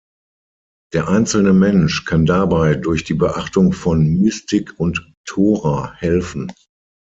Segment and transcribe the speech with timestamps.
[0.93, 6.51] Der einzelne Mensch kann dabei durch die Beachtung von Mystik und Tora helfen.